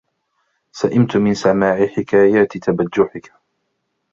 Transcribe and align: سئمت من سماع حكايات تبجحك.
سئمت 0.71 1.15
من 1.17 1.33
سماع 1.33 1.85
حكايات 1.87 2.57
تبجحك. 2.57 3.33